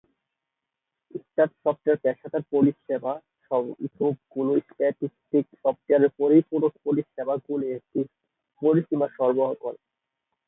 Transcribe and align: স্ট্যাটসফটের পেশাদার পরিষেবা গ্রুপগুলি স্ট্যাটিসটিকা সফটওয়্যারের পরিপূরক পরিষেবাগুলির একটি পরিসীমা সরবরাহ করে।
স্ট্যাটসফটের 1.15 1.95
পেশাদার 2.03 2.43
পরিষেবা 2.51 3.13
গ্রুপগুলি 3.91 4.55
স্ট্যাটিসটিকা 4.69 5.55
সফটওয়্যারের 5.63 6.11
পরিপূরক 6.19 6.73
পরিষেবাগুলির 6.85 7.75
একটি 7.77 7.99
পরিসীমা 8.61 9.07
সরবরাহ 9.15 9.51
করে। 9.63 9.79